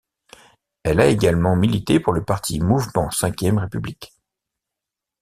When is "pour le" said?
1.99-2.23